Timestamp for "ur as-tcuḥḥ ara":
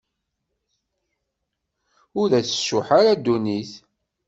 2.21-3.17